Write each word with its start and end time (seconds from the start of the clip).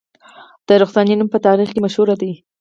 د 0.67 0.69
رخسانې 0.81 1.13
نوم 1.19 1.29
په 1.33 1.39
تاریخ 1.47 1.69
کې 1.73 1.83
مشهور 1.85 2.09
دی 2.21 2.31